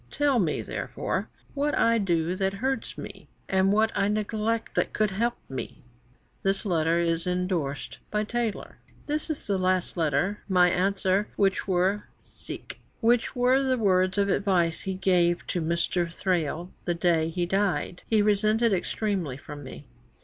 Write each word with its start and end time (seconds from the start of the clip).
Tell 0.09 0.39
me, 0.39 0.63
therefore, 0.63 1.29
what 1.53 1.77
I 1.77 1.99
do 1.99 2.35
that 2.35 2.53
hurts 2.55 2.97
me, 2.97 3.27
and 3.47 3.71
what 3.71 3.91
I 3.95 4.07
neglect 4.07 4.73
that 4.73 4.99
would 4.99 5.11
help 5.11 5.35
me." 5.47 5.83
This 6.41 6.65
letter 6.65 6.97
is 6.97 7.27
endorsed 7.27 7.99
by 8.09 8.23
Taylor: 8.23 8.79
"This 9.05 9.29
is 9.29 9.45
the 9.45 9.59
last 9.59 9.95
letter. 9.97 10.39
My 10.49 10.71
answer, 10.71 11.27
which 11.35 11.67
were 11.67 12.05
the 12.19 13.77
words 13.79 14.17
of 14.17 14.27
advice 14.27 14.81
he 14.81 14.95
gave 14.95 15.45
to 15.45 15.61
Mr. 15.61 16.11
Thrale 16.11 16.71
the 16.85 16.95
day 16.95 17.29
he 17.29 17.45
dyed, 17.45 18.01
he 18.07 18.23
resented 18.23 18.73
extremely 18.73 19.37
from 19.37 19.63
me."' 19.63 19.85